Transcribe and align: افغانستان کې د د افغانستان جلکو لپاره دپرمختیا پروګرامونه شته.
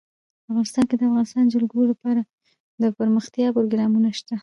افغانستان 0.49 0.83
کې 0.89 0.95
د 0.97 0.99
د 1.01 1.03
افغانستان 1.09 1.45
جلکو 1.53 1.79
لپاره 1.91 2.21
دپرمختیا 2.83 3.47
پروګرامونه 3.55 4.09
شته. 4.19 4.35